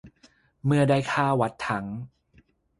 [0.65, 1.85] เมื่อได้ค่าวัดทั้ง